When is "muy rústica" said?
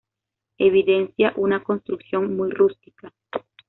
2.35-3.13